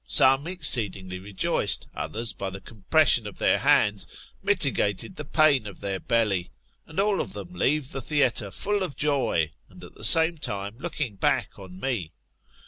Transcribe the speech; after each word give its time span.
Some 0.07 0.47
exceedingly 0.47 1.19
rejoiced; 1.19 1.85
others, 1.93 2.33
by 2.33 2.49
the 2.49 2.59
compression 2.59 3.27
of 3.27 3.37
their 3.37 3.59
hands, 3.59 4.31
mitigated 4.41 5.15
the 5.15 5.25
pain 5.25 5.67
of 5.67 5.79
their 5.79 5.99
belly; 5.99 6.49
and 6.87 6.99
all 6.99 7.21
of 7.21 7.33
them 7.33 7.53
leave 7.53 7.91
the 7.91 8.01
theatre 8.01 8.49
full 8.49 8.81
of 8.81 8.95
joy, 8.97 9.51
and 9.69 9.83
at 9.83 9.93
the 9.93 10.03
same 10.03 10.39
time 10.39 10.75
looking 10.79 11.17
back 11.17 11.59
on 11.59 11.79
me. 11.79 12.13